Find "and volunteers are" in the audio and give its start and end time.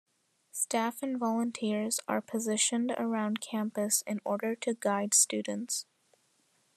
1.03-2.21